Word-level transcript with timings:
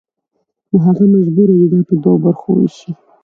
نو 0.69 0.75
هغه 0.85 1.03
مجبور 1.15 1.49
دی 1.49 1.55
چې 1.61 1.67
دا 1.71 1.79
په 1.87 1.93
دوو 2.01 2.21
برخو 2.23 2.47
ووېشي 2.51 2.91